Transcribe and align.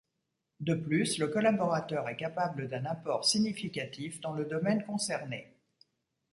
De 0.61 0.73
plus, 0.73 1.19
le 1.19 1.27
collaborateur 1.27 2.09
est 2.09 2.15
capable 2.15 2.67
d'un 2.67 2.85
apport 2.87 3.23
significatif 3.23 4.19
dans 4.19 4.33
le 4.33 4.45
domaine 4.45 4.83
concerné. 4.83 5.53